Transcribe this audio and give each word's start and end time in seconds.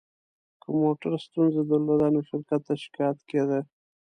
که 0.61 0.67
موټر 0.81 1.11
ستونزه 1.25 1.61
درلوده، 1.69 2.07
نو 2.13 2.19
شرکت 2.29 2.61
ته 2.67 2.73
شکایت 2.83 3.17
کېده. 3.29 3.59